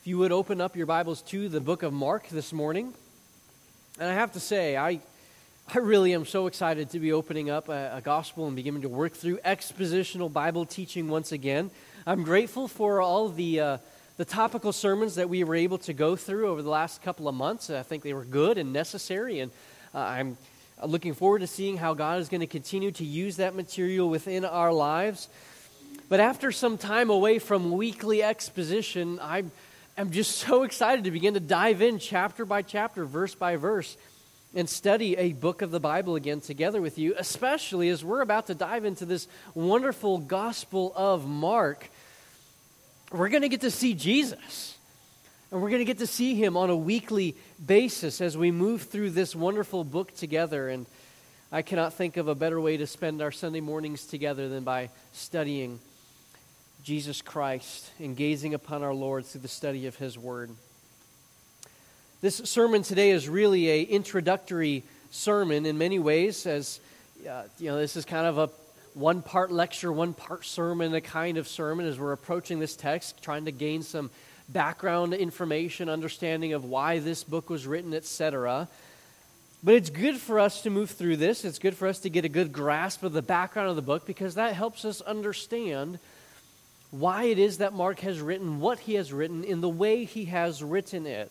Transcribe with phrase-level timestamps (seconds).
[0.00, 2.94] If you would open up your Bibles to the book of Mark this morning.
[3.98, 5.00] And I have to say, I,
[5.74, 8.88] I really am so excited to be opening up a, a, gospel and beginning to
[8.88, 11.72] work through expositional Bible teaching once again.
[12.06, 13.78] I'm grateful for all the, uh,
[14.18, 17.34] the topical sermons that we were able to go through over the last couple of
[17.34, 17.68] months.
[17.68, 19.50] I think they were good and necessary, and
[19.92, 20.38] uh, I'm
[20.86, 24.44] looking forward to seeing how God is going to continue to use that material within
[24.44, 25.28] our lives.
[26.08, 29.50] But after some time away from weekly exposition, I'm
[29.98, 33.96] I'm just so excited to begin to dive in chapter by chapter, verse by verse,
[34.54, 38.46] and study a book of the Bible again together with you, especially as we're about
[38.46, 39.26] to dive into this
[39.56, 41.90] wonderful Gospel of Mark.
[43.10, 44.78] We're going to get to see Jesus.
[45.50, 47.34] And we're going to get to see him on a weekly
[47.66, 50.68] basis as we move through this wonderful book together.
[50.68, 50.86] And
[51.50, 54.90] I cannot think of a better way to spend our Sunday mornings together than by
[55.12, 55.80] studying
[56.82, 60.50] Jesus Christ and gazing upon our Lord through the study of His Word.
[62.20, 66.80] This sermon today is really a introductory sermon in many ways, as
[67.28, 68.50] uh, you know, this is kind of a
[68.94, 73.22] one part lecture, one part sermon, a kind of sermon as we're approaching this text,
[73.22, 74.10] trying to gain some
[74.48, 78.68] background information, understanding of why this book was written, etc.
[79.62, 81.44] But it's good for us to move through this.
[81.44, 84.06] It's good for us to get a good grasp of the background of the book
[84.06, 85.98] because that helps us understand
[86.90, 90.26] why it is that Mark has written what he has written in the way he
[90.26, 91.30] has written it.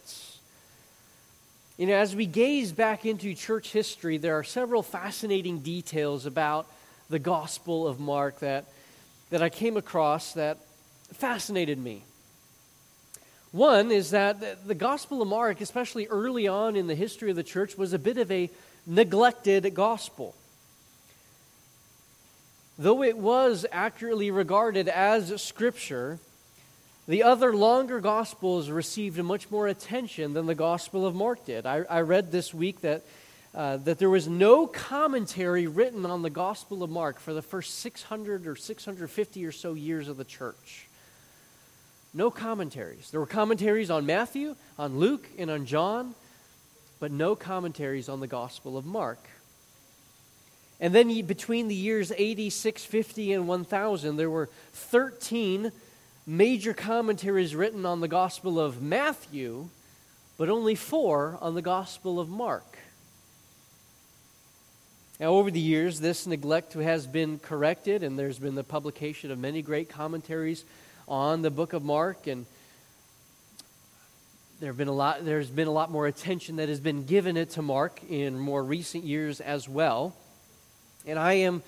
[1.78, 6.68] You know, as we gaze back into church history, there are several fascinating details about
[7.10, 8.66] the Gospel of Mark that,
[9.30, 10.58] that I came across that
[11.14, 12.04] fascinated me.
[13.52, 17.44] One is that the Gospel of Mark, especially early on in the history of the
[17.44, 18.50] church, was a bit of a
[18.86, 20.36] neglected gospel.
[22.80, 26.20] Though it was accurately regarded as Scripture,
[27.08, 31.66] the other longer Gospels received much more attention than the Gospel of Mark did.
[31.66, 33.02] I, I read this week that,
[33.56, 37.80] uh, that there was no commentary written on the Gospel of Mark for the first
[37.80, 40.88] 600 or 650 or so years of the church.
[42.14, 43.10] No commentaries.
[43.10, 46.14] There were commentaries on Matthew, on Luke, and on John,
[47.00, 49.18] but no commentaries on the Gospel of Mark.
[50.80, 55.72] And then between the years 80, 650, and 1000, there were 13
[56.28, 59.70] major commentaries written on the Gospel of Matthew,
[60.38, 62.78] but only four on the Gospel of Mark.
[65.20, 69.40] Now, over the years, this neglect has been corrected, and there's been the publication of
[69.40, 70.64] many great commentaries
[71.08, 72.46] on the book of Mark, and
[74.60, 77.36] there have been a lot, there's been a lot more attention that has been given
[77.36, 80.16] it to Mark in more recent years as well.
[81.08, 81.64] And I am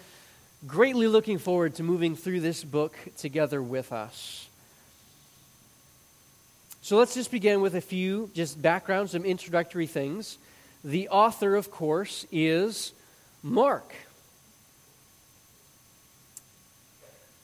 [0.67, 4.49] greatly looking forward to moving through this book together with us.
[6.81, 10.37] So let's just begin with a few just background, some introductory things.
[10.83, 12.91] The author, of course, is
[13.41, 13.93] Mark.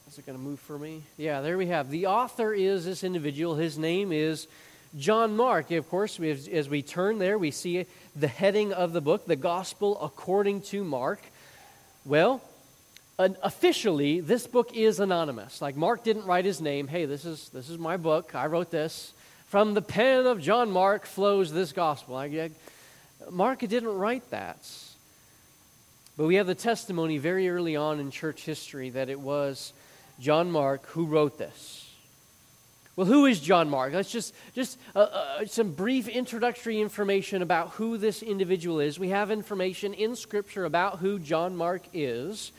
[0.08, 1.02] Is it going to move for me?
[1.16, 1.90] Yeah, there we have.
[1.90, 3.54] The author is this individual.
[3.54, 4.48] His name is
[4.98, 5.70] John Mark.
[5.70, 9.98] Of course, as we turn there, we see the heading of the book, The Gospel
[10.02, 11.20] According to Mark.
[12.06, 12.40] Well,
[13.18, 15.60] officially, this book is anonymous.
[15.60, 16.86] Like Mark didn't write his name.
[16.86, 18.32] Hey, this is this is my book.
[18.36, 19.12] I wrote this.
[19.48, 22.14] From the pen of John Mark flows this gospel.
[22.14, 22.50] I,
[23.28, 24.70] Mark didn't write that.
[26.16, 29.72] But we have the testimony very early on in church history that it was
[30.20, 31.85] John Mark who wrote this.
[32.96, 33.92] Well, who is John Mark?
[33.92, 38.98] Let's just, just uh, uh, some brief introductory information about who this individual is.
[38.98, 42.52] We have information in Scripture about who John Mark is.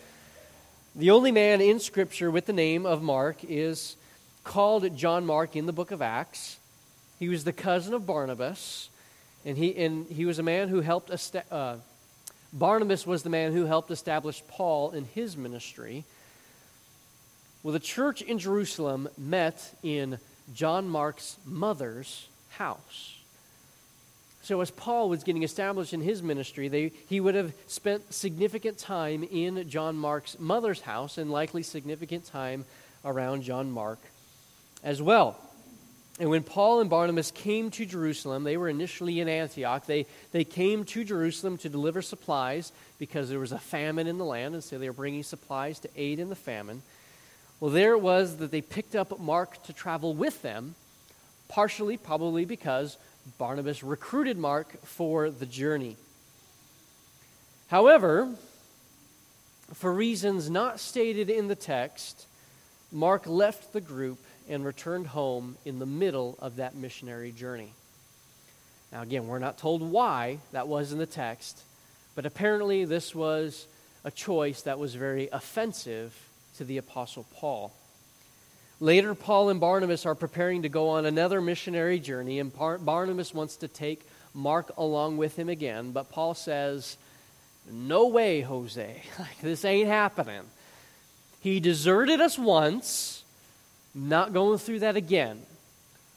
[0.95, 3.95] The only man in Scripture with the name of Mark is
[4.43, 6.59] called John Mark in the book of Acts.
[7.17, 8.89] He was the cousin of Barnabas,
[9.43, 11.77] and he, and he was a man who helped, esta- uh,
[12.53, 16.05] Barnabas was the man who helped establish Paul in his ministry.
[17.63, 20.19] Well, the church in Jerusalem met in
[20.53, 23.17] John Mark's mother's house.
[24.43, 28.77] So, as Paul was getting established in his ministry, they, he would have spent significant
[28.77, 32.63] time in John Mark's mother's house and likely significant time
[33.03, 33.99] around John Mark
[34.83, 35.37] as well.
[36.19, 39.85] And when Paul and Barnabas came to Jerusalem, they were initially in Antioch.
[39.85, 44.25] They, they came to Jerusalem to deliver supplies because there was a famine in the
[44.25, 46.81] land, and so they were bringing supplies to aid in the famine.
[47.59, 50.75] Well, there it was that they picked up Mark to travel with them,
[51.47, 52.97] partially probably because
[53.39, 55.97] Barnabas recruited Mark for the journey.
[57.67, 58.35] However,
[59.73, 62.27] for reasons not stated in the text,
[62.91, 67.73] Mark left the group and returned home in the middle of that missionary journey.
[68.91, 71.63] Now, again, we're not told why that was in the text,
[72.15, 73.65] but apparently this was
[74.05, 76.26] a choice that was very offensive
[76.57, 77.73] to the Apostle Paul.
[78.79, 83.57] Later, Paul and Barnabas are preparing to go on another missionary journey, and Barnabas wants
[83.57, 86.97] to take Mark along with him again, but Paul says,
[87.71, 89.01] No way, Jose.
[89.41, 90.43] this ain't happening.
[91.39, 93.23] He deserted us once,
[93.95, 95.41] not going through that again.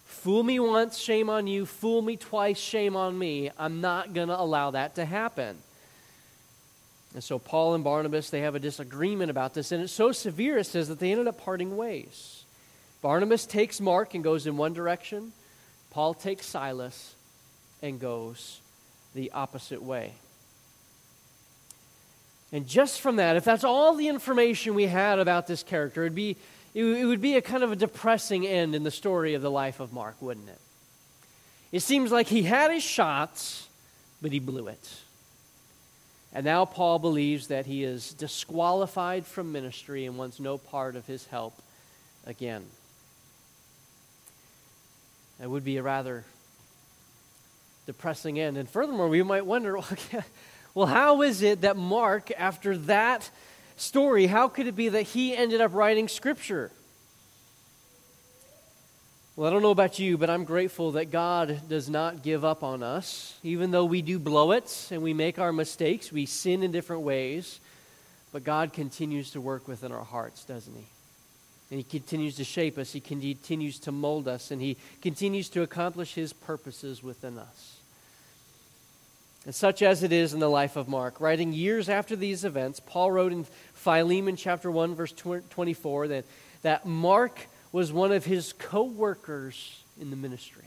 [0.05, 1.65] Fool me once, shame on you.
[1.65, 3.51] Fool me twice, shame on me.
[3.59, 5.57] I'm not going to allow that to happen.
[7.15, 9.73] And so Paul and Barnabas, they have a disagreement about this.
[9.73, 12.45] And it's so severe, it says, that they ended up parting ways.
[13.03, 15.33] Barnabas takes Mark and goes in one direction.
[15.91, 17.15] Paul takes Silas
[17.83, 18.61] and goes
[19.15, 20.12] the opposite way.
[22.53, 26.15] And just from that, if that's all the information we had about this character, it'd
[26.15, 26.37] be
[26.73, 29.81] it, would be a kind of a depressing end in the story of the life
[29.81, 30.61] of Mark, wouldn't it?
[31.73, 33.69] It seems like he had his shots,
[34.23, 35.01] but he blew it.
[36.32, 41.06] And now Paul believes that he is disqualified from ministry and wants no part of
[41.06, 41.61] his help
[42.25, 42.65] again.
[45.41, 46.25] That would be a rather
[47.87, 48.56] depressing end.
[48.56, 49.79] And furthermore, we might wonder
[50.75, 53.29] well, how is it that Mark, after that
[53.77, 56.71] story, how could it be that he ended up writing Scripture?
[59.41, 62.63] Well, I don't know about you, but I'm grateful that God does not give up
[62.63, 63.39] on us.
[63.43, 67.05] Even though we do blow it and we make our mistakes, we sin in different
[67.05, 67.59] ways,
[68.33, 70.85] but God continues to work within our hearts, doesn't He?
[71.71, 75.63] And He continues to shape us, He continues to mold us, and He continues to
[75.63, 77.79] accomplish His purposes within us.
[79.47, 81.19] And such as it is in the life of Mark.
[81.19, 86.25] Writing years after these events, Paul wrote in Philemon chapter 1, verse 24, that,
[86.61, 90.64] that Mark was one of his co workers in the ministry.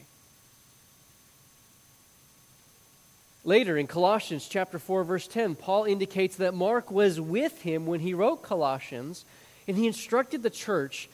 [3.45, 7.99] Later in Colossians chapter 4 verse 10, Paul indicates that Mark was with him when
[7.99, 9.25] he wrote Colossians
[9.67, 11.09] and he instructed the church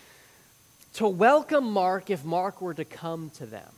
[0.94, 3.72] to welcome Mark if Mark were to come to them.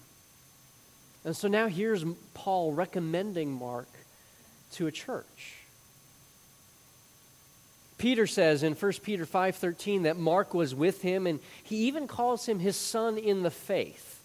[1.23, 2.03] And so now here's
[2.33, 3.87] Paul recommending Mark
[4.73, 5.60] to a church.
[8.01, 12.48] Peter says in 1 Peter 5:13 that Mark was with him and he even calls
[12.48, 14.24] him his son in the faith,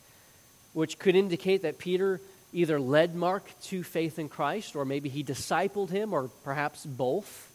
[0.73, 2.23] which could indicate that Peter
[2.55, 7.52] either led Mark to faith in Christ or maybe he discipled him or perhaps both.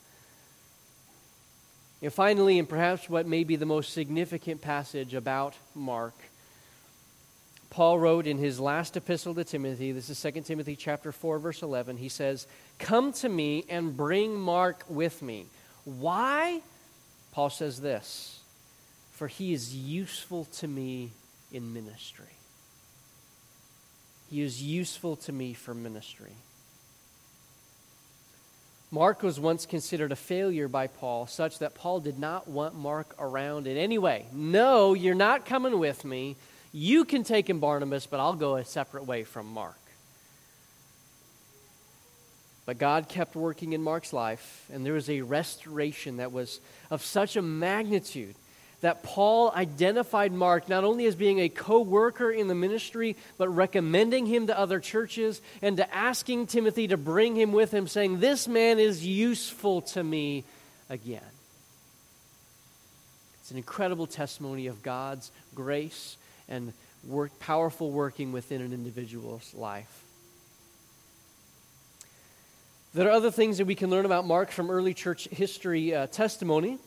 [2.03, 6.13] And finally, and perhaps what may be the most significant passage about Mark,
[7.71, 11.63] Paul wrote in his last epistle to Timothy, this is 2 Timothy chapter 4 verse
[11.63, 12.45] 11, he says,
[12.77, 15.47] "Come to me and bring Mark with me."
[15.85, 16.61] Why?
[17.31, 18.39] Paul says this
[19.11, 21.11] For he is useful to me
[21.51, 22.25] in ministry.
[24.29, 26.33] He is useful to me for ministry.
[28.93, 33.15] Mark was once considered a failure by Paul, such that Paul did not want Mark
[33.19, 34.25] around in any way.
[34.33, 36.35] No, you're not coming with me.
[36.73, 39.80] You can take him, Barnabas, but I'll go a separate way from Mark.
[42.65, 46.59] But God kept working in Mark's life, and there was a restoration that was
[46.89, 48.35] of such a magnitude
[48.81, 53.49] that Paul identified Mark not only as being a co worker in the ministry, but
[53.49, 58.19] recommending him to other churches and to asking Timothy to bring him with him, saying,
[58.19, 60.43] This man is useful to me
[60.89, 61.21] again.
[63.41, 66.17] It's an incredible testimony of God's grace
[66.49, 66.73] and
[67.07, 70.03] work, powerful working within an individual's life.
[72.93, 76.07] There are other things that we can learn about Mark from early church history uh,
[76.07, 76.77] testimony.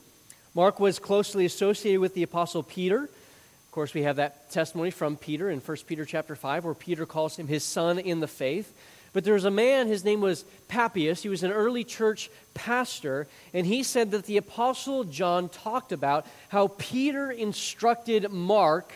[0.53, 3.05] Mark was closely associated with the apostle Peter.
[3.05, 7.07] Of course, we have that testimony from Peter in 1 Peter chapter 5 where Peter
[7.07, 8.71] calls him his son in the faith.
[9.13, 11.23] But there was a man, his name was Papias.
[11.23, 16.27] He was an early church pastor, and he said that the apostle John talked about
[16.49, 18.93] how Peter instructed Mark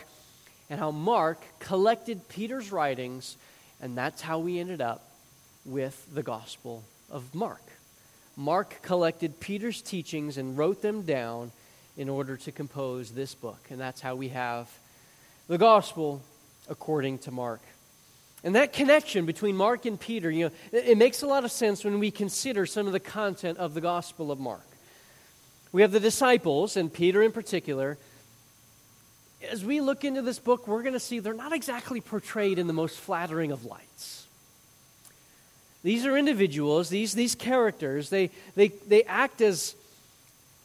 [0.68, 3.36] and how Mark collected Peter's writings,
[3.80, 5.10] and that's how we ended up
[5.64, 7.62] with the gospel of Mark.
[8.36, 11.52] Mark collected Peter's teachings and wrote them down
[11.96, 13.60] in order to compose this book.
[13.70, 14.70] And that's how we have
[15.48, 16.22] the gospel
[16.68, 17.60] according to Mark.
[18.42, 21.84] And that connection between Mark and Peter, you know, it, makes a lot of sense
[21.84, 24.64] when we consider some of the content of the gospel of Mark.
[25.72, 27.98] We have the disciples, and Peter in particular.
[29.50, 32.66] As we look into this book, we're going to see they're not exactly portrayed in
[32.66, 34.19] the most flattering of lights.
[35.82, 39.74] These are individuals, these, these characters, they, they, they act as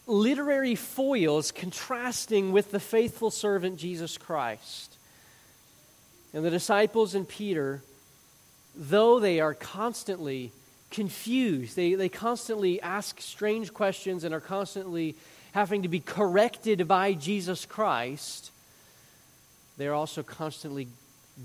[0.08, 4.98] literary foils contrasting with the faithful servant Jesus Christ.
[6.34, 7.82] And the disciples and Peter,
[8.76, 10.52] though they are constantly
[10.92, 15.16] confused, they, they constantly ask strange questions and are constantly
[15.54, 18.52] having to be corrected by Jesus Christ,
[19.78, 20.90] they're also constantly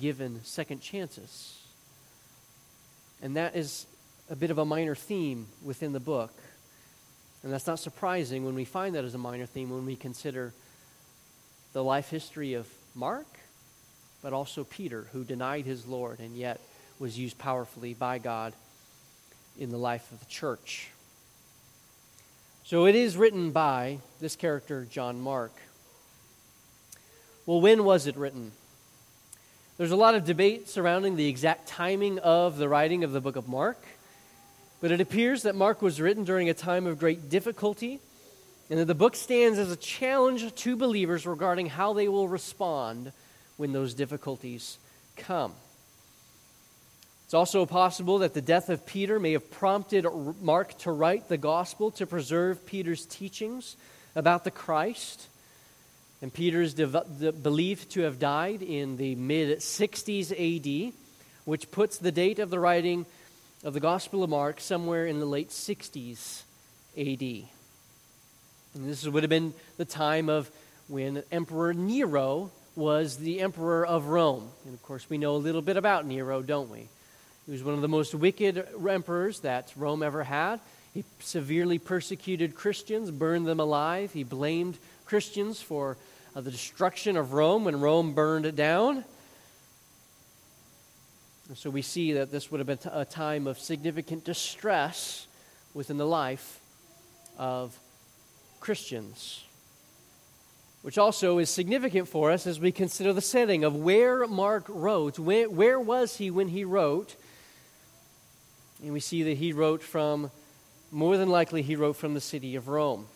[0.01, 1.60] given second chances.
[3.23, 3.87] And that is
[4.29, 6.33] a bit of a minor theme within the book.
[7.43, 10.53] And that's not surprising when we find that as a minor theme when we consider
[11.73, 13.27] the life history of Mark,
[14.23, 16.61] but also Peter, who denied his Lord and yet
[16.99, 18.53] was used powerfully by God
[19.59, 20.91] in the life of the church.
[22.65, 25.53] So it is written by this character, John Mark.
[27.47, 28.53] Well, when was it written?
[29.81, 33.37] There's a lot of debate surrounding the exact timing of the writing of the book
[33.37, 33.83] of Mark.
[34.83, 37.99] But it appears that Mark was written during a time of great difficulty,
[38.69, 43.11] and that the book stands as a challenge to believers regarding how they will respond
[43.57, 44.77] when those difficulties
[45.17, 45.55] come.
[47.25, 50.05] It's also possible that the death of Peter may have prompted
[50.43, 53.77] Mark to write the gospel to preserve Peter's teachings
[54.15, 55.29] about the Christ.
[56.23, 60.93] And Peter is believed to have died in the mid 60s AD,
[61.45, 63.07] which puts the date of the writing
[63.65, 66.43] of the Gospel of Mark somewhere in the late 60s
[66.97, 67.49] AD.
[68.75, 70.51] And this would have been the time of
[70.89, 74.49] when Emperor Nero was the emperor of Rome.
[74.65, 76.89] And of course, we know a little bit about Nero, don't we?
[77.47, 80.61] He was one of the most wicked emperors that Rome ever had.
[80.93, 84.13] He severely persecuted Christians, burned them alive.
[84.13, 85.97] He blamed Christians for
[86.35, 89.05] uh, the destruction of Rome when Rome burned down.
[91.49, 95.27] And so we see that this would have been a time of significant distress
[95.75, 96.61] within the life
[97.39, 97.77] of
[98.61, 99.43] Christians.
[100.83, 105.19] Which also is significant for us as we consider the setting of where Mark wrote.
[105.19, 107.17] Where, where was he when he wrote?
[108.83, 110.31] And we see that he wrote from,
[110.91, 113.09] more than likely, he wrote from the city of Rome.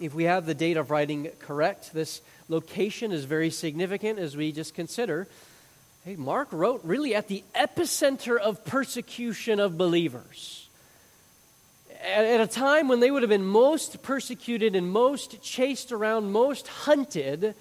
[0.00, 4.52] If we have the date of writing correct, this location is very significant as we
[4.52, 5.28] just consider
[6.08, 10.66] Hey, Mark wrote really at the epicenter of persecution of believers.
[12.00, 16.32] At, at a time when they would have been most persecuted and most chased around,
[16.32, 17.54] most hunted,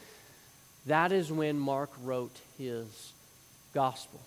[0.86, 3.12] that is when Mark wrote his
[3.74, 4.22] gospel.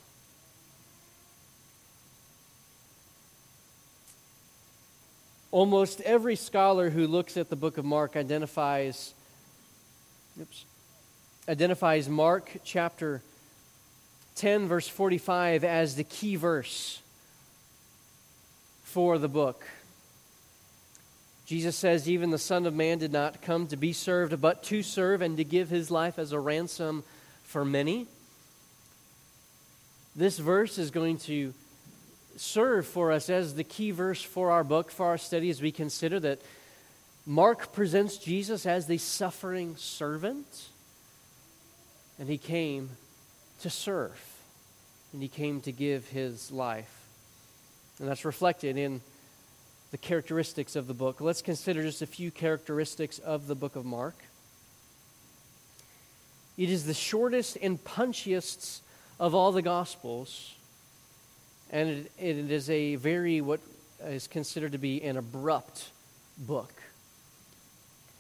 [5.53, 9.15] Almost every scholar who looks at the book of Mark identifies
[10.41, 10.65] oops,
[11.49, 13.23] identifies Mark chapter
[14.37, 17.03] 10, verse 45, as the key verse
[18.85, 19.67] for the book.
[21.47, 24.85] Jesus says, Even the Son of Man did not come to be served, but to
[24.85, 27.03] serve and to give his life as a ransom
[27.43, 28.07] for many.
[30.15, 31.53] This verse is going to
[32.41, 35.71] serve for us as the key verse for our book, for our study, as we
[35.71, 36.41] consider that
[37.27, 40.69] Mark presents Jesus as the suffering servant,
[42.19, 42.91] and he came
[43.61, 44.19] to serve
[45.13, 47.09] and he came to give his life.
[47.99, 49.01] And that's reflected in
[49.91, 51.21] the characteristics of the book.
[51.21, 54.15] Let's consider just a few characteristics of the book of Mark.
[56.57, 58.81] It is the shortest and punchiest
[59.19, 60.55] of all the Gospels,
[61.71, 63.61] and it, it is a very, what
[64.05, 65.91] is considered to be an abrupt
[66.39, 66.73] book.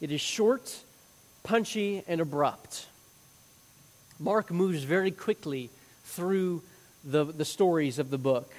[0.01, 0.83] It is short,
[1.43, 2.87] punchy, and abrupt.
[4.19, 5.71] Mark moves very quickly
[6.05, 6.63] through
[7.05, 8.53] the, the stories of the book.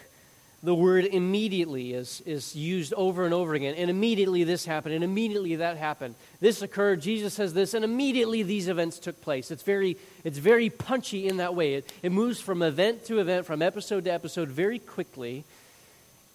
[0.64, 3.74] The word immediately is, is used over and over again.
[3.76, 6.16] And immediately this happened, and immediately that happened.
[6.40, 9.50] This occurred, Jesus says this, and immediately these events took place.
[9.50, 11.76] It's very, it's very punchy in that way.
[11.76, 15.46] It, it moves from event to event, from episode to episode very quickly.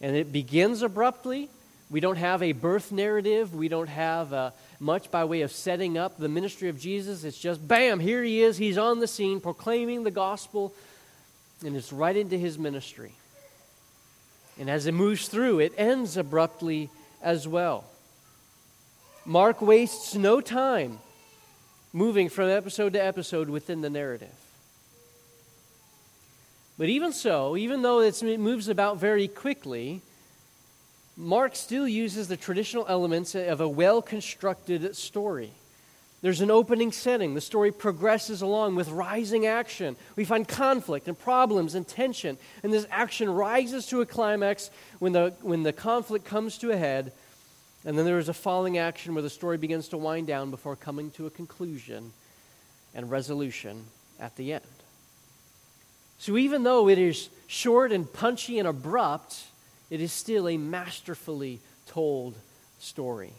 [0.00, 1.49] And it begins abruptly.
[1.88, 3.54] We don't have a birth narrative.
[3.54, 7.23] We don't have uh, much by way of setting up the ministry of Jesus.
[7.23, 8.56] It's just, bam, here he is.
[8.56, 10.75] He's on the scene proclaiming the gospel
[11.64, 13.12] and it's right into his ministry.
[14.58, 16.90] And as it moves through, it ends abruptly
[17.22, 17.84] as well.
[19.25, 20.98] Mark wastes no time
[21.92, 24.34] moving from episode to episode within the narrative.
[26.78, 30.02] But even so, even though it moves about very quickly,
[31.16, 35.52] Mark still uses the traditional elements of a well constructed story.
[36.23, 37.35] There's an opening setting.
[37.35, 39.96] The story progresses along with rising action.
[40.16, 42.38] We find conflict and problems and tension.
[42.62, 46.76] And this action rises to a climax when the, when the conflict comes to a
[46.76, 47.12] head.
[47.85, 50.75] And then there is a falling action where the story begins to wind down before
[50.75, 52.12] coming to a conclusion
[52.94, 53.85] and resolution
[54.18, 54.64] at the end.
[56.18, 59.44] So even though it is short and punchy and abrupt,
[59.90, 62.35] it is still a masterfully told
[62.78, 63.35] story.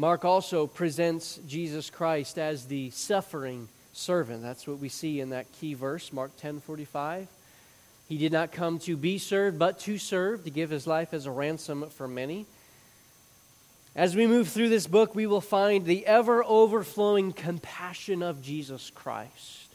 [0.00, 4.42] Mark also presents Jesus Christ as the suffering servant.
[4.42, 7.28] That's what we see in that key verse, Mark 10:45.
[8.08, 11.26] He did not come to be served, but to serve, to give his life as
[11.26, 12.46] a ransom for many.
[13.94, 18.88] As we move through this book, we will find the ever overflowing compassion of Jesus
[18.88, 19.74] Christ.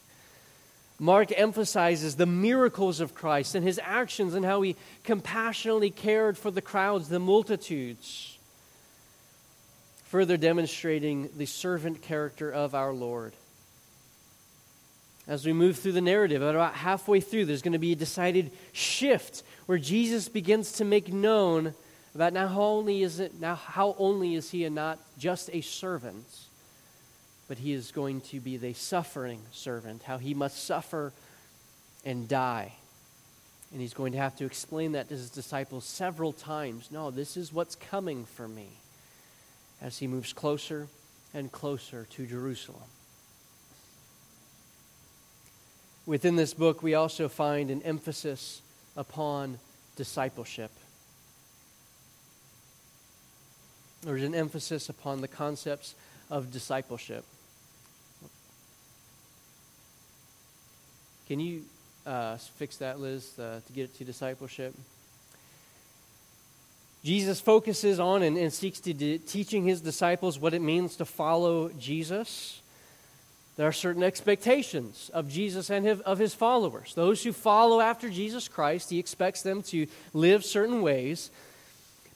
[0.98, 6.50] Mark emphasizes the miracles of Christ and his actions and how he compassionately cared for
[6.50, 8.35] the crowds, the multitudes,
[10.08, 13.32] further demonstrating the servant character of our Lord
[15.28, 16.42] as we move through the narrative.
[16.42, 21.12] About halfway through, there's going to be a decided shift where Jesus begins to make
[21.12, 21.74] known
[22.14, 26.24] about now how only is it now how only is he not just a servant,
[27.46, 31.12] but he is going to be the suffering servant, how he must suffer
[32.04, 32.72] and die.
[33.72, 36.88] And he's going to have to explain that to his disciples several times.
[36.90, 38.68] No, this is what's coming for me
[39.80, 40.88] as he moves closer
[41.34, 42.82] and closer to Jerusalem.
[46.06, 48.62] Within this book, we also find an emphasis
[48.96, 49.58] upon
[49.96, 50.70] discipleship.
[54.02, 55.96] There's an emphasis upon the concepts
[56.30, 57.24] of discipleship.
[61.26, 61.64] Can you
[62.06, 64.74] uh, fix that, Liz, uh, to get it to discipleship?
[67.06, 71.04] Jesus focuses on and, and seeks to de- teaching his disciples what it means to
[71.04, 72.60] follow Jesus.
[73.54, 76.94] There are certain expectations of Jesus and of his followers.
[76.96, 81.30] Those who follow after Jesus Christ, he expects them to live certain ways.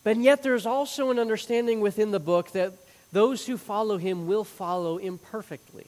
[0.02, 2.72] But yet, there's also an understanding within the book that
[3.12, 5.86] those who follow him will follow imperfectly.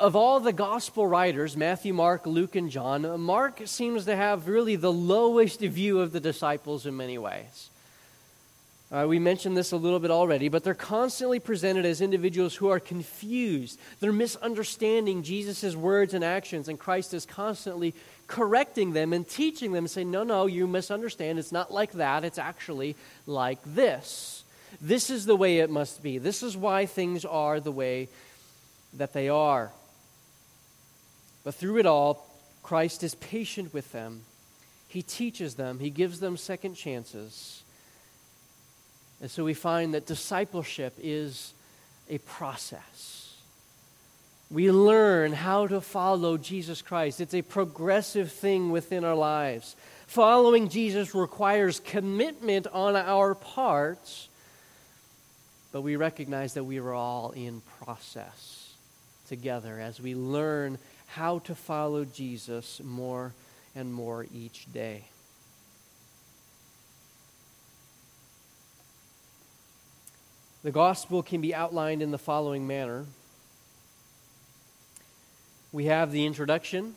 [0.00, 4.74] Of all the gospel writers, Matthew, Mark, Luke, and John, Mark seems to have really
[4.76, 7.68] the lowest view of the disciples in many ways.
[8.90, 12.70] Uh, we mentioned this a little bit already, but they're constantly presented as individuals who
[12.70, 13.78] are confused.
[14.00, 17.92] They're misunderstanding Jesus' words and actions, and Christ is constantly
[18.26, 21.38] correcting them and teaching them, saying, No, no, you misunderstand.
[21.38, 22.24] It's not like that.
[22.24, 22.96] It's actually
[23.26, 24.44] like this.
[24.80, 26.16] This is the way it must be.
[26.16, 28.08] This is why things are the way
[28.94, 29.70] that they are.
[31.44, 32.26] But through it all,
[32.62, 34.22] Christ is patient with them.
[34.88, 37.62] He teaches them, He gives them second chances.
[39.20, 41.52] And so we find that discipleship is
[42.08, 43.36] a process.
[44.50, 47.20] We learn how to follow Jesus Christ.
[47.20, 49.76] It's a progressive thing within our lives.
[50.08, 54.28] Following Jesus requires commitment on our parts,
[55.70, 58.74] but we recognize that we are all in process
[59.28, 60.78] together as we learn
[61.14, 63.32] how to follow Jesus more
[63.74, 65.04] and more each day.
[70.62, 73.06] The gospel can be outlined in the following manner.
[75.72, 76.94] We have the introduction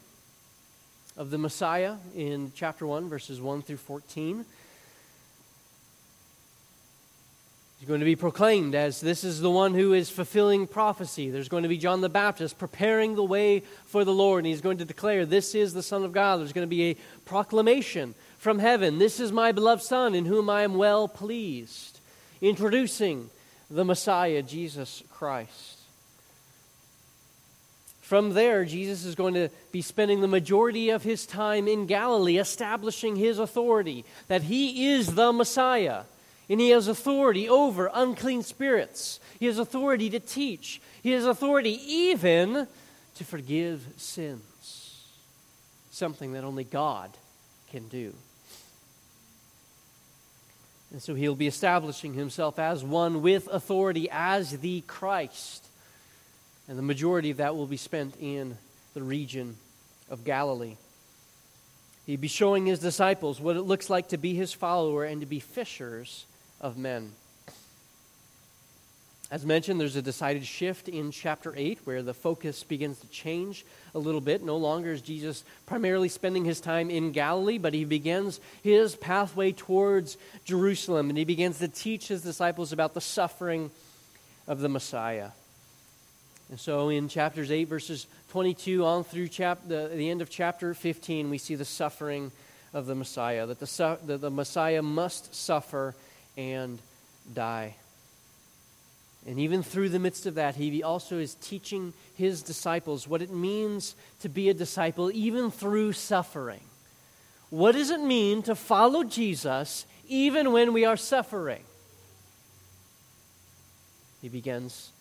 [1.15, 4.45] of the Messiah in chapter 1, verses 1 through 14.
[7.83, 11.29] He's going to be proclaimed as this is the one who is fulfilling prophecy.
[11.29, 14.61] There's going to be John the Baptist preparing the way for the Lord, and he's
[14.61, 16.39] going to declare, This is the Son of God.
[16.39, 20.49] There's going to be a proclamation from heaven This is my beloved Son, in whom
[20.49, 21.99] I am well pleased.
[22.39, 23.29] Introducing
[23.69, 25.79] the Messiah, Jesus Christ.
[27.99, 32.37] From there, Jesus is going to be spending the majority of his time in Galilee
[32.37, 36.03] establishing his authority, that he is the Messiah.
[36.53, 39.19] And he has authority over unclean spirits.
[39.39, 40.79] He has authority to teach.
[41.01, 42.67] He has authority even
[43.15, 45.03] to forgive sins.
[45.89, 47.09] Something that only God
[47.71, 48.13] can do.
[50.91, 55.65] And so he'll be establishing himself as one with authority, as the Christ.
[56.67, 58.59] And the majority of that will be spent in
[58.93, 59.55] the region
[60.07, 60.77] of Galilee.
[62.05, 65.25] He'd be showing his disciples what it looks like to be his follower and to
[65.25, 66.27] be fishers
[66.63, 67.11] of men.
[69.29, 73.65] As mentioned, there's a decided shift in chapter 8 where the focus begins to change
[73.95, 74.43] a little bit.
[74.43, 79.51] No longer is Jesus primarily spending his time in Galilee, but he begins his pathway
[79.51, 83.71] towards Jerusalem and he begins to teach his disciples about the suffering
[84.47, 85.29] of the Messiah.
[86.49, 90.75] And so in chapters 8, verses 22 on through chap- the, the end of chapter
[90.75, 92.31] 15, we see the suffering
[92.71, 95.95] of the Messiah, that the, that the Messiah must suffer
[96.37, 96.79] and
[97.33, 97.75] die.
[99.25, 103.31] And even through the midst of that, he also is teaching his disciples what it
[103.31, 106.59] means to be a disciple, even through suffering.
[107.49, 111.63] What does it mean to follow Jesus even when we are suffering?
[114.21, 114.91] He begins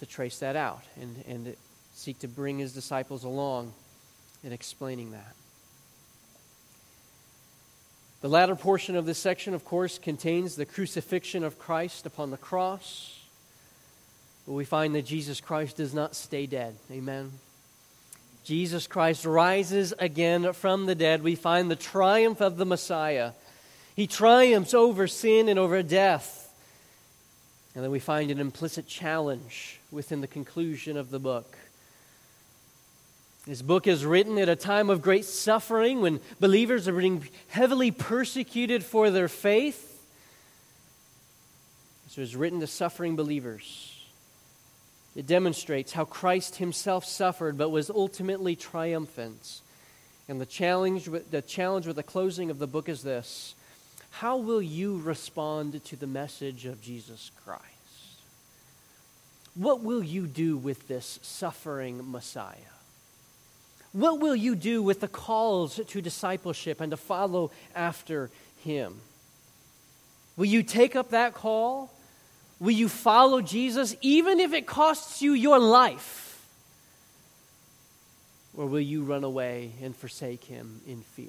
[0.00, 1.56] to trace that out and, and
[1.94, 3.72] seek to bring his disciples along
[4.44, 5.34] in explaining that.
[8.22, 12.36] The latter portion of this section, of course, contains the crucifixion of Christ upon the
[12.36, 13.18] cross.
[14.46, 16.76] But we find that Jesus Christ does not stay dead.
[16.90, 17.32] Amen.
[18.44, 21.24] Jesus Christ rises again from the dead.
[21.24, 23.32] We find the triumph of the Messiah.
[23.96, 26.48] He triumphs over sin and over death.
[27.74, 31.56] And then we find an implicit challenge within the conclusion of the book.
[33.44, 37.90] This book is written at a time of great suffering when believers are being heavily
[37.90, 40.00] persecuted for their faith.
[42.08, 43.98] So it's written to suffering believers.
[45.16, 49.60] It demonstrates how Christ himself suffered but was ultimately triumphant.
[50.28, 53.56] And the challenge, the challenge with the closing of the book is this
[54.10, 57.64] How will you respond to the message of Jesus Christ?
[59.54, 62.71] What will you do with this suffering Messiah?
[63.92, 68.30] What will you do with the calls to discipleship and to follow after
[68.64, 69.00] him?
[70.36, 71.92] Will you take up that call?
[72.58, 76.46] Will you follow Jesus even if it costs you your life?
[78.56, 81.28] Or will you run away and forsake him in fear?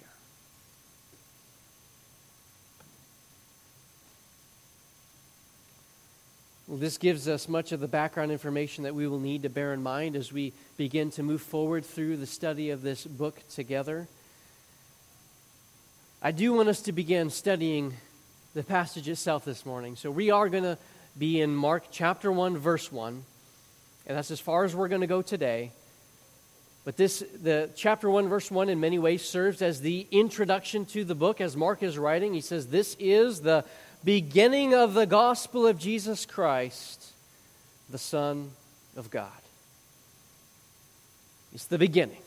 [6.68, 9.74] Well, this gives us much of the background information that we will need to bear
[9.74, 14.08] in mind as we begin to move forward through the study of this book together.
[16.22, 17.94] I do want us to begin studying
[18.54, 19.96] the passage itself this morning.
[19.96, 20.78] So we are going to
[21.18, 23.24] be in Mark chapter 1, verse 1.
[24.06, 25.72] And that's as far as we're going to go today.
[26.86, 31.06] But this, the chapter 1, verse 1, in many ways serves as the introduction to
[31.06, 32.34] the book as Mark is writing.
[32.34, 33.64] He says, This is the
[34.04, 37.14] beginning of the gospel of Jesus Christ,
[37.90, 38.52] the Son
[38.98, 39.43] of God.
[41.54, 42.18] It's the beginning.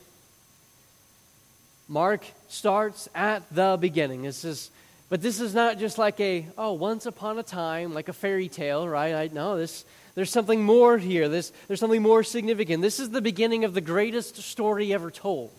[1.89, 4.23] Mark starts at the beginning.
[4.23, 4.71] This is
[5.09, 8.49] but this is not just like a, oh, once upon a time, like a fairy
[8.49, 9.15] tale, right?
[9.15, 9.85] I, no, this,
[10.17, 11.29] there's something more here.
[11.29, 12.83] This, there's something more significant.
[12.83, 15.53] This is the beginning of the greatest story ever told.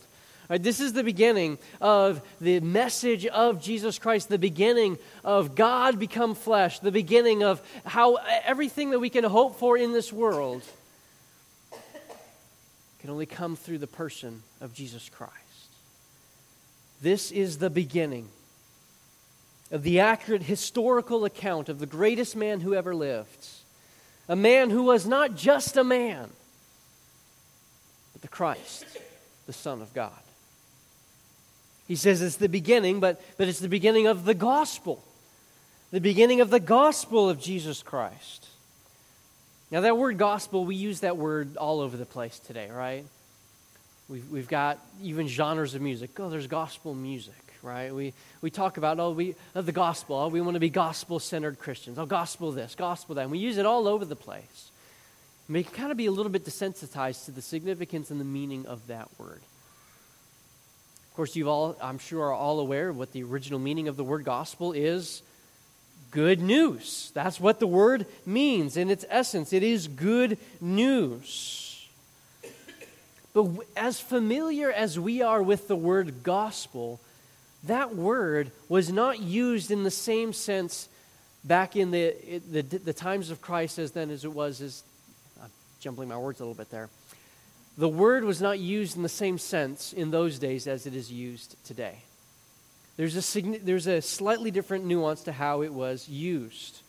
[0.50, 6.00] Right, this is the beginning of the message of Jesus Christ, the beginning of God
[6.00, 10.64] become flesh, the beginning of how everything that we can hope for in this world
[13.08, 15.32] can only come through the person of Jesus Christ.
[17.02, 18.28] This is the beginning
[19.72, 23.48] of the accurate historical account of the greatest man who ever lived.
[24.28, 26.30] A man who was not just a man,
[28.12, 28.84] but the Christ,
[29.46, 30.12] the Son of God.
[31.88, 35.02] He says it's the beginning, but, but it's the beginning of the gospel,
[35.92, 38.48] the beginning of the gospel of Jesus Christ.
[39.70, 43.06] Now, that word gospel, we use that word all over the place today, right?
[44.08, 46.18] We've, we've got even genres of music.
[46.20, 47.34] Oh, there's gospel music
[47.68, 47.94] right?
[47.94, 50.16] We, we talk about, oh, we, oh, the gospel.
[50.16, 51.98] Oh, we want to be gospel centered Christians.
[51.98, 53.22] Oh, gospel this, gospel that.
[53.22, 54.72] And we use it all over the place.
[55.50, 58.66] We can kind of be a little bit desensitized to the significance and the meaning
[58.66, 59.42] of that word.
[61.10, 63.98] Of course, you've all, I'm sure, are all aware of what the original meaning of
[63.98, 65.22] the word gospel is
[66.12, 67.12] good news.
[67.14, 69.54] That's what the word means in its essence.
[69.54, 71.88] It is good news.
[73.34, 77.00] But as familiar as we are with the word gospel,
[77.66, 80.90] that word was not used in the same sense
[81.44, 84.84] back in the, the, the times of Christ as then as it was as
[85.42, 86.90] I'm jumbling my words a little bit there.
[87.78, 91.12] The word was not used in the same sense in those days as it is
[91.12, 92.00] used today.
[92.98, 96.82] There's a, there's a slightly different nuance to how it was used.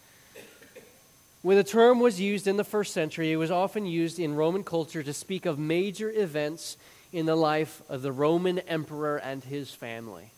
[1.43, 4.65] When the term was used in the first century, it was often used in Roman
[4.65, 6.79] culture to speak of major events
[7.13, 10.33] in the life of the Roman emperor and his family.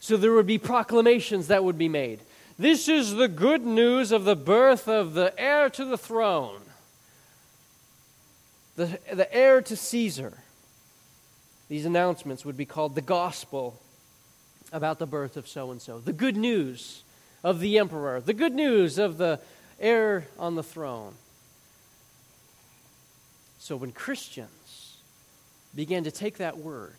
[0.00, 2.20] So there would be proclamations that would be made.
[2.58, 6.60] This is the good news of the birth of the heir to the throne,
[8.76, 10.38] the, the heir to Caesar.
[11.68, 13.80] These announcements would be called the gospel
[14.72, 17.02] about the birth of so and so, the good news
[17.42, 19.40] of the emperor, the good news of the
[19.78, 21.14] heir on the throne.
[23.58, 24.96] So when Christians
[25.74, 26.96] began to take that word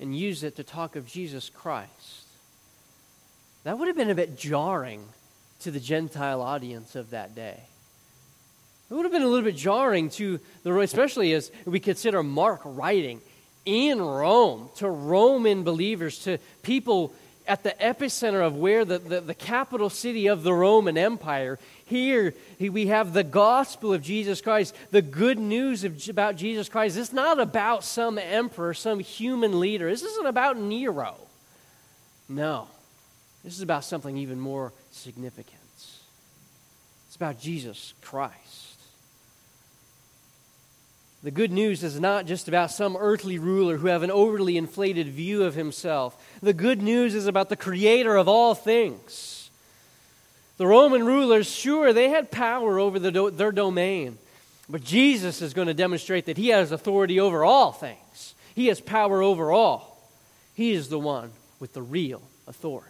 [0.00, 2.26] and use it to talk of Jesus Christ.
[3.64, 5.04] That would have been a bit jarring
[5.60, 7.60] to the Gentile audience of that day.
[8.90, 12.60] It would have been a little bit jarring to the, especially as we consider Mark
[12.64, 13.20] writing
[13.68, 17.12] in Rome to Roman believers, to people
[17.46, 21.58] at the epicenter of where the, the, the, capital city of the Roman Empire.
[21.84, 26.96] Here we have the gospel of Jesus Christ, the good news of, about Jesus Christ.
[26.96, 29.90] It's not about some emperor, some human leader.
[29.90, 31.14] This isn't about Nero.
[32.26, 32.68] No.
[33.44, 35.56] This is about something even more significant.
[37.06, 38.77] It's about Jesus Christ.
[41.22, 45.08] The good news is not just about some earthly ruler who have an overly inflated
[45.08, 46.16] view of himself.
[46.40, 49.50] The good news is about the creator of all things.
[50.58, 54.18] The Roman rulers, sure, they had power over the do- their domain,
[54.68, 58.34] but Jesus is going to demonstrate that he has authority over all things.
[58.54, 60.00] He has power over all.
[60.54, 62.87] He is the one with the real authority.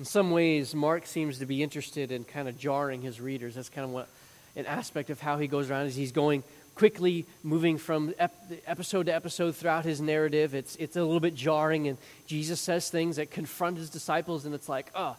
[0.00, 3.56] In some ways, Mark seems to be interested in kind of jarring his readers.
[3.56, 4.08] That's kind of what
[4.56, 6.42] an aspect of how he goes around is he's going
[6.74, 8.34] quickly moving from ep-
[8.66, 10.54] episode to episode throughout his narrative.
[10.54, 14.54] It's, it's a little bit jarring, and Jesus says things that confront his disciples, and
[14.54, 15.18] it's like, oh,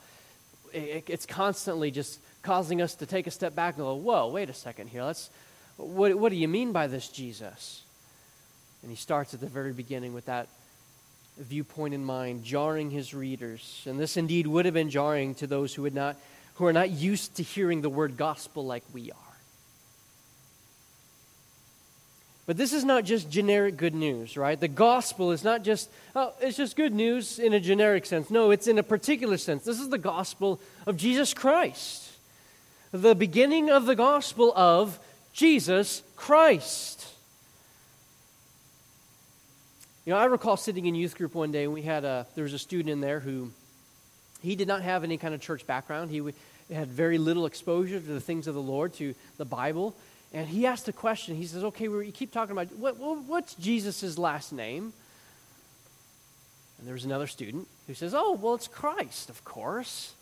[0.73, 4.49] it, it's constantly just causing us to take a step back and go, whoa, wait
[4.49, 5.03] a second here.
[5.03, 5.29] Let's,
[5.77, 7.83] what, what do you mean by this, Jesus?
[8.81, 10.47] And he starts at the very beginning with that
[11.37, 13.83] viewpoint in mind, jarring his readers.
[13.85, 16.17] And this indeed would have been jarring to those who, would not,
[16.55, 19.17] who are not used to hearing the word gospel like we are.
[22.45, 24.59] But this is not just generic good news, right?
[24.59, 28.29] The gospel is not just, oh, it's just good news in a generic sense.
[28.29, 29.63] No, it's in a particular sense.
[29.63, 32.09] This is the gospel of Jesus Christ.
[32.91, 34.99] The beginning of the gospel of
[35.31, 37.07] Jesus Christ.
[40.03, 42.43] You know, I recall sitting in youth group one day, and we had a there
[42.43, 43.51] was a student in there who
[44.41, 46.09] he did not have any kind of church background.
[46.09, 46.23] He
[46.73, 49.93] had very little exposure to the things of the Lord, to the Bible,
[50.33, 51.35] and he asked a question.
[51.35, 54.91] He says, "Okay, we keep talking about what, what's Jesus' last name?"
[56.79, 60.13] And there was another student who says, "Oh, well, it's Christ, of course.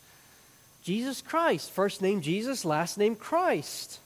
[0.84, 1.72] Jesus Christ.
[1.72, 4.00] First name Jesus, last name Christ."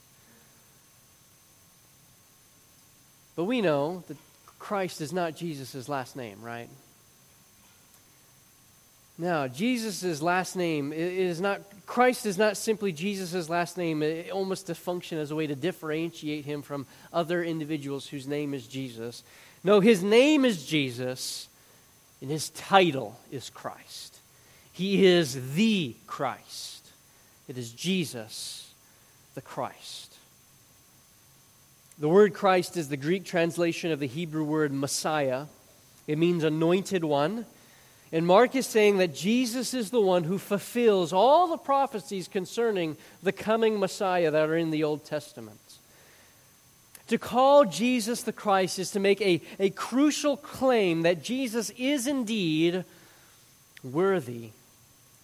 [3.34, 4.16] But we know that
[4.64, 6.70] Christ is not Jesus' last name, right?
[9.18, 14.68] Now, Jesus' last name is not, Christ is not simply Jesus' last name, it almost
[14.68, 19.22] to function as a way to differentiate him from other individuals whose name is Jesus.
[19.62, 21.50] No, his name is Jesus,
[22.22, 24.18] and his title is Christ.
[24.72, 26.88] He is the Christ.
[27.48, 28.72] It is Jesus,
[29.34, 30.03] the Christ.
[31.98, 35.46] The word Christ is the Greek translation of the Hebrew word Messiah.
[36.08, 37.46] It means anointed one.
[38.12, 42.96] And Mark is saying that Jesus is the one who fulfills all the prophecies concerning
[43.22, 45.58] the coming Messiah that are in the Old Testament.
[47.08, 52.06] To call Jesus the Christ is to make a, a crucial claim that Jesus is
[52.06, 52.84] indeed
[53.82, 54.50] worthy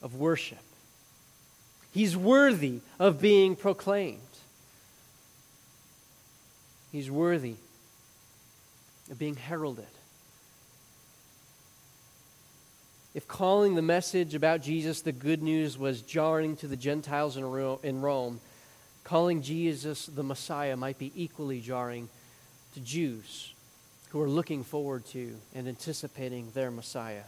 [0.02, 0.58] of worship.
[1.92, 4.20] He's worthy of being proclaimed.
[6.92, 7.56] He's worthy
[9.10, 9.86] of being heralded.
[13.12, 18.00] If calling the message about Jesus the good news was jarring to the Gentiles in
[18.00, 18.40] Rome,
[19.02, 22.08] calling Jesus the Messiah might be equally jarring
[22.74, 23.52] to Jews
[24.10, 27.22] who are looking forward to and anticipating their Messiah.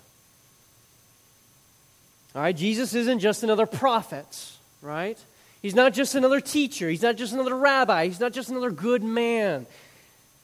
[2.35, 5.19] All right, Jesus isn't just another prophet, right?
[5.63, 6.91] He's not just another teacher.
[6.91, 8.07] He's not just another rabbi.
[8.07, 9.67] He's not just another good man.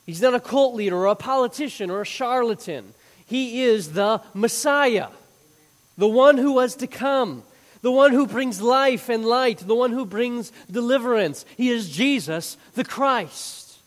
[0.06, 2.94] He's not a cult leader or a politician or a charlatan.
[3.26, 5.08] He is the Messiah,
[5.98, 7.42] the one who was to come,
[7.82, 11.44] the one who brings life and light, the one who brings deliverance.
[11.56, 13.78] He is Jesus, the Christ.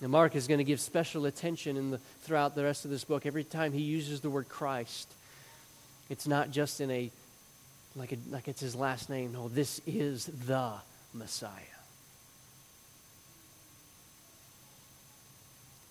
[0.00, 3.04] And Mark is going to give special attention in the, throughout the rest of this
[3.04, 3.26] book.
[3.26, 5.12] Every time he uses the word Christ,
[6.08, 7.10] it's not just in a
[7.96, 9.32] like, a, like it's his last name.
[9.32, 10.72] No, this is the
[11.12, 11.50] Messiah.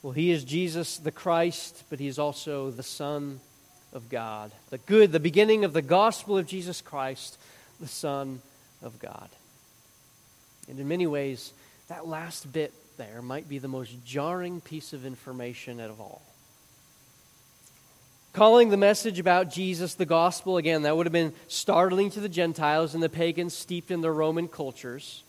[0.01, 3.39] Well, he is Jesus the Christ, but he is also the Son
[3.93, 4.51] of God.
[4.69, 7.37] The good, the beginning of the gospel of Jesus Christ,
[7.79, 8.41] the Son
[8.81, 9.29] of God.
[10.67, 11.53] And in many ways,
[11.87, 16.21] that last bit there might be the most jarring piece of information of all
[18.33, 22.29] calling the message about Jesus the gospel, again, that would have been startling to the
[22.29, 25.23] Gentiles and the pagans steeped in their Roman cultures.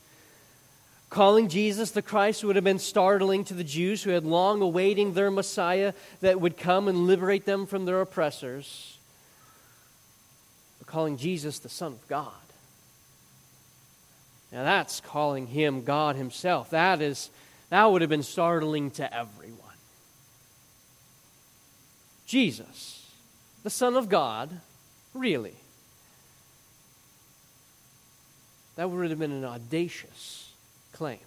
[1.11, 5.15] Calling Jesus the Christ would have been startling to the Jews who had long awaiting
[5.15, 8.99] their Messiah that would come and liberate them from their oppressors.
[10.79, 12.33] But calling Jesus the Son of God.
[14.51, 16.71] Now that's calling him God himself.
[16.71, 17.31] That is
[17.71, 19.61] that would have been startling to everyone.
[22.25, 22.94] Jesus,
[23.65, 24.61] the Son of God,
[25.13, 25.55] really.
[28.77, 30.53] That would have been an audacious
[30.93, 31.19] claim.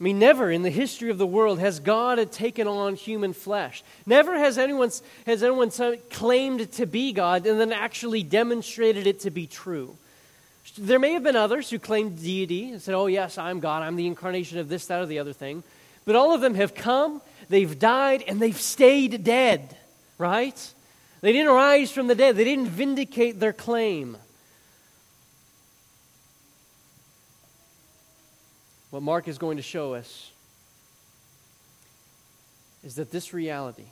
[0.00, 3.32] I mean, never in the history of the world has God had taken on human
[3.32, 3.84] flesh.
[4.04, 4.90] Never has anyone,
[5.26, 5.70] has anyone
[6.10, 9.96] claimed to be God and then actually demonstrated it to be true.
[10.76, 13.82] There may have been others who claimed deity and said, Oh, yes, I'm God.
[13.82, 15.62] I'm the incarnation of this, that, or the other thing.
[16.04, 19.76] But all of them have come, they've died, and they've stayed dead,
[20.22, 20.74] right?
[21.20, 24.16] They didn't rise from the dead, they didn't vindicate their claim.
[28.90, 30.30] What Mark is going to show us
[32.84, 33.86] is that this reality,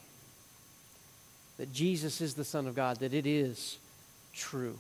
[1.59, 3.79] that Jesus is the Son of God, that it is
[4.35, 4.79] true.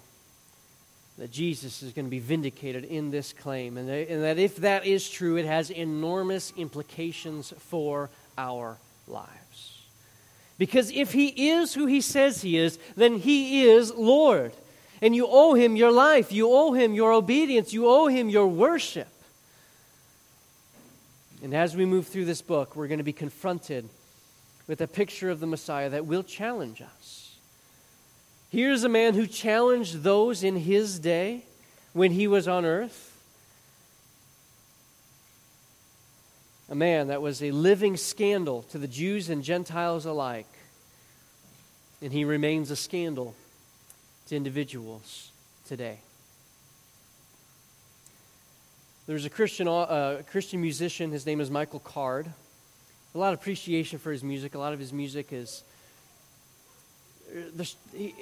[1.18, 3.76] That Jesus is going to be vindicated in this claim.
[3.76, 8.08] And and that if that is true, it has enormous implications for
[8.38, 9.39] our lives.
[10.60, 14.52] Because if he is who he says he is, then he is Lord.
[15.00, 18.46] And you owe him your life, you owe him your obedience, you owe him your
[18.46, 19.08] worship.
[21.42, 23.88] And as we move through this book, we're going to be confronted
[24.66, 27.38] with a picture of the Messiah that will challenge us.
[28.50, 31.46] Here's a man who challenged those in his day
[31.94, 33.09] when he was on earth.
[36.70, 40.46] A man that was a living scandal to the Jews and Gentiles alike.
[42.00, 43.34] And he remains a scandal
[44.28, 45.32] to individuals
[45.66, 45.98] today.
[49.06, 52.30] There's a Christian, uh, Christian musician, his name is Michael Card.
[53.14, 54.54] A lot of appreciation for his music.
[54.54, 55.64] A lot of his music is
[57.92, 58.14] he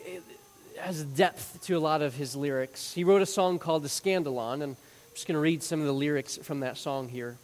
[0.78, 2.94] has depth to a lot of his lyrics.
[2.94, 4.76] He wrote a song called The Scandalon, and I'm
[5.12, 7.36] just going to read some of the lyrics from that song here.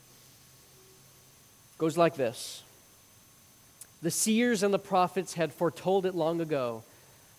[1.84, 2.62] Goes like this
[4.00, 6.82] The seers and the prophets had foretold it long ago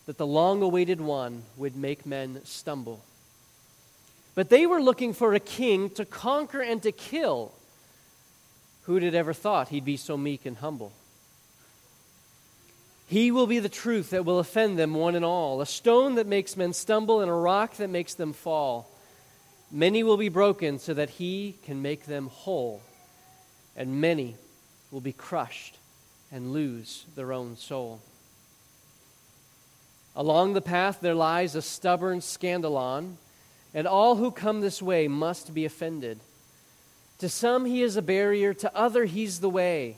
[0.06, 3.04] that the long awaited one would make men stumble.
[4.36, 7.54] But they were looking for a king to conquer and to kill.
[8.84, 10.92] Who'd have ever thought he'd be so meek and humble?
[13.08, 16.28] He will be the truth that will offend them one and all, a stone that
[16.28, 18.92] makes men stumble and a rock that makes them fall.
[19.72, 22.84] Many will be broken so that he can make them whole,
[23.76, 24.36] and many
[24.92, 25.78] will be crushed
[26.32, 28.02] and lose their own soul.
[30.16, 33.16] Along the path there lies a stubborn scandalon
[33.74, 36.20] and all who come this way must be offended.
[37.20, 39.98] To some he is a barrier, to other he's the way,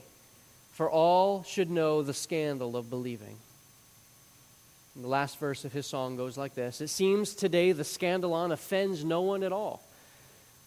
[0.72, 3.36] for all should know the scandal of believing.
[4.96, 8.52] And the last verse of his song goes like this It seems today the scandalon
[8.52, 9.82] offends no one at all.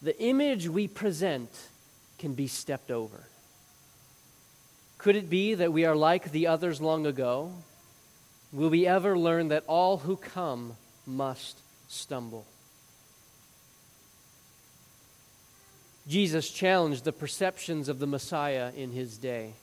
[0.02, 1.50] The image we present
[2.22, 3.28] can be stepped over.
[5.00, 7.52] Could it be that we are like the others long ago?
[8.54, 11.58] Will we ever learn that all who come must
[11.88, 12.46] stumble?
[16.08, 19.54] Jesus challenged the perceptions of the Messiah in his day.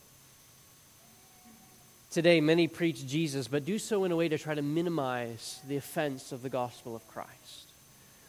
[2.11, 5.77] Today, many preach Jesus, but do so in a way to try to minimize the
[5.77, 7.68] offense of the gospel of Christ.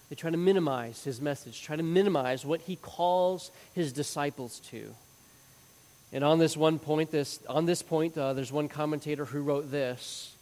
[0.09, 4.93] They try to minimize his message, try to minimize what he calls his disciples to.
[6.11, 9.69] And on this one point, this, on this point, uh, there's one commentator who wrote
[9.69, 10.33] this.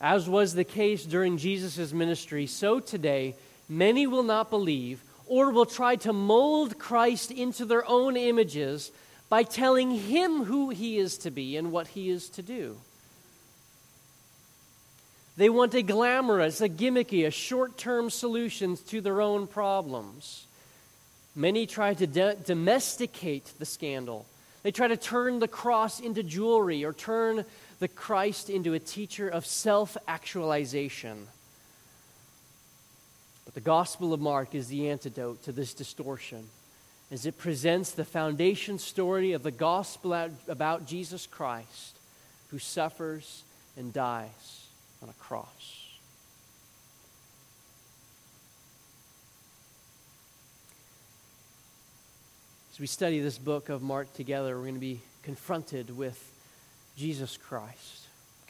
[0.00, 3.34] As was the case during Jesus' ministry, so today
[3.68, 8.90] many will not believe or will try to mold Christ into their own images
[9.28, 12.78] by telling him who he is to be and what he is to do.
[15.42, 20.46] They want a glamorous, a gimmicky, a short term solutions to their own problems.
[21.34, 24.24] Many try to de- domesticate the scandal.
[24.62, 27.44] They try to turn the cross into jewelry or turn
[27.80, 31.26] the Christ into a teacher of self actualization.
[33.44, 36.46] But the Gospel of Mark is the antidote to this distortion
[37.10, 40.14] as it presents the foundation story of the gospel
[40.46, 41.96] about Jesus Christ
[42.52, 43.42] who suffers
[43.76, 44.61] and dies
[45.02, 45.88] on a cross.
[52.72, 56.32] As we study this book of Mark together, we're going to be confronted with
[56.96, 58.02] Jesus Christ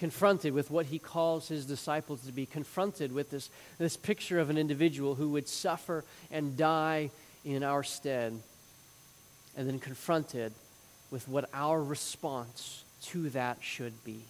[0.03, 4.51] confronted with what he calls his disciples to be, confronted with this, this picture of
[4.51, 7.09] an individual who would suffer and die
[7.45, 8.37] in our stead,
[9.57, 10.53] and then confronted
[11.13, 14.25] with what our response to that should be.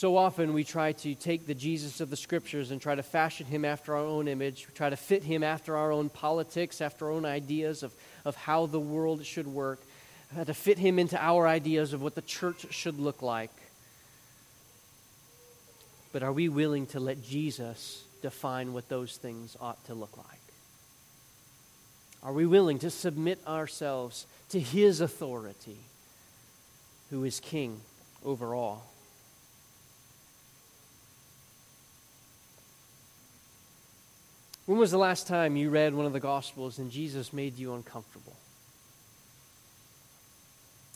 [0.00, 3.44] So often we try to take the Jesus of the scriptures and try to fashion
[3.44, 7.04] him after our own image, we try to fit him after our own politics, after
[7.04, 7.92] our own ideas of,
[8.24, 9.78] of how the world should work,
[10.38, 13.50] uh, to fit him into our ideas of what the church should look like.
[16.14, 20.40] But are we willing to let Jesus define what those things ought to look like?
[22.22, 25.76] Are we willing to submit ourselves to his authority,
[27.10, 27.82] who is king
[28.24, 28.90] over all?
[34.70, 37.74] When was the last time you read one of the Gospels and Jesus made you
[37.74, 38.36] uncomfortable?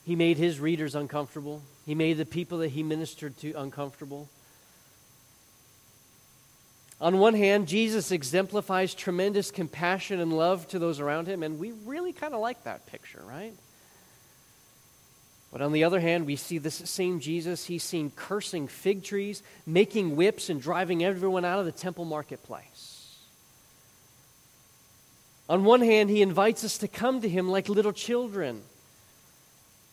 [0.06, 1.60] He made his readers uncomfortable.
[1.84, 4.28] He made the people that he ministered to uncomfortable.
[7.00, 11.72] On one hand, Jesus exemplifies tremendous compassion and love to those around him, and we
[11.84, 13.54] really kind of like that picture, right?
[15.50, 19.42] But on the other hand, we see this same Jesus, he's seen cursing fig trees,
[19.66, 22.93] making whips, and driving everyone out of the temple marketplace.
[25.48, 28.62] On one hand, he invites us to come to him like little children.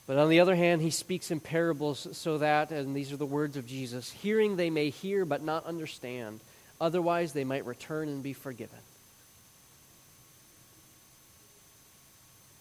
[0.07, 3.25] But on the other hand, he speaks in parables so that, and these are the
[3.25, 6.39] words of Jesus, hearing they may hear but not understand.
[6.79, 8.79] Otherwise, they might return and be forgiven.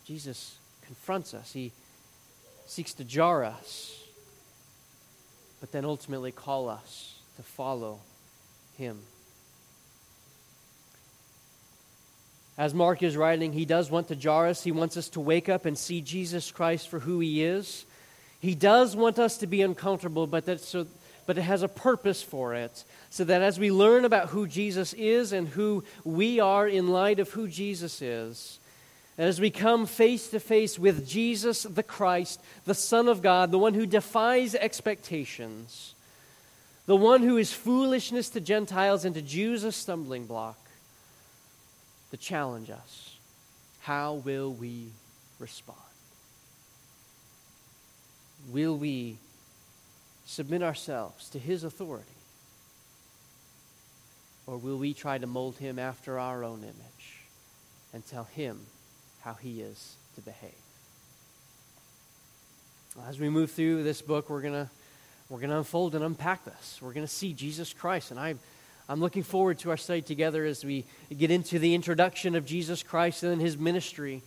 [0.05, 1.53] Jesus confronts us.
[1.53, 1.73] He
[2.67, 3.97] seeks to jar us,
[5.61, 8.01] but then ultimately call us to follow
[8.77, 8.99] him.
[12.61, 14.63] As Mark is writing, he does want to jar us.
[14.63, 17.87] He wants us to wake up and see Jesus Christ for who he is.
[18.39, 20.87] He does want us to be uncomfortable, but, that so,
[21.25, 22.85] but it has a purpose for it.
[23.09, 27.19] So that as we learn about who Jesus is and who we are in light
[27.19, 28.59] of who Jesus is,
[29.17, 33.59] as we come face to face with Jesus the Christ, the Son of God, the
[33.59, 35.95] one who defies expectations,
[36.85, 40.60] the one who is foolishness to Gentiles and to Jews a stumbling block,
[42.11, 43.17] to challenge us.
[43.81, 44.89] How will we
[45.39, 45.79] respond?
[48.51, 49.17] Will we
[50.27, 52.07] submit ourselves to His authority?
[54.47, 57.19] Or will we try to mold Him after our own image
[57.93, 58.61] and tell Him
[59.23, 60.51] how He is to behave?
[63.09, 64.69] As we move through this book, we're going to
[65.29, 66.81] we're going to unfold and unpack this.
[66.83, 68.11] We're going to see Jesus Christ.
[68.11, 68.35] And I
[68.91, 70.85] I'm looking forward to our study together as we
[71.17, 74.21] get into the introduction of Jesus Christ and his ministry.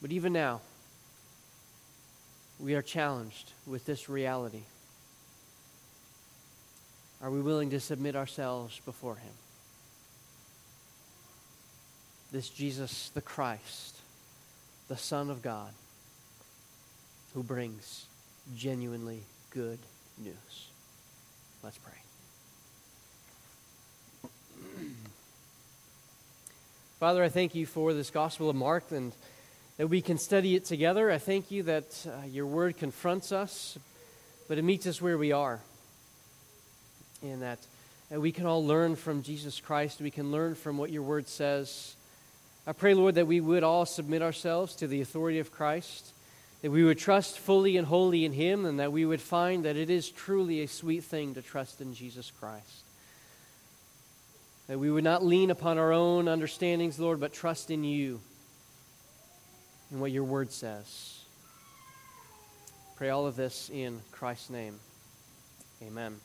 [0.00, 0.60] But even now,
[2.60, 4.62] we are challenged with this reality.
[7.20, 9.32] Are we willing to submit ourselves before him?
[12.30, 13.96] This Jesus, the Christ,
[14.86, 15.72] the Son of God,
[17.34, 18.06] who brings
[18.56, 19.80] genuinely good
[20.16, 20.68] news.
[21.64, 22.05] Let's pray.
[26.98, 29.12] Father, I thank you for this Gospel of Mark and
[29.76, 31.10] that we can study it together.
[31.10, 33.76] I thank you that uh, your word confronts us,
[34.48, 35.60] but it meets us where we are.
[37.22, 37.58] And that
[38.10, 40.00] uh, we can all learn from Jesus Christ.
[40.00, 41.96] We can learn from what your word says.
[42.66, 46.14] I pray, Lord, that we would all submit ourselves to the authority of Christ,
[46.62, 49.76] that we would trust fully and wholly in him, and that we would find that
[49.76, 52.85] it is truly a sweet thing to trust in Jesus Christ.
[54.68, 58.20] That we would not lean upon our own understandings, Lord, but trust in you
[59.90, 61.20] and what your word says.
[62.96, 64.80] Pray all of this in Christ's name.
[65.82, 66.16] Amen.